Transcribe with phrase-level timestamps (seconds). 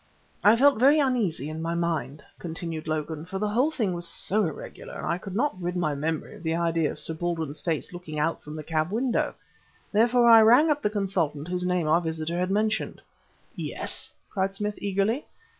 [0.43, 4.43] "I felt very uneasy in my mind," continued Logan, "for the whole thing was so
[4.47, 7.93] irregular, and I could not rid my memory of the idea of Sir Baldwin's face
[7.93, 9.35] looking out from the cab window.
[9.91, 12.99] Therefore I rang up the consultant whose name our visitor had mentioned."
[13.55, 15.27] "Yes?" cried Smith eagerly.